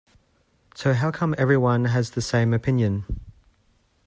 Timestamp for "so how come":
0.73-1.35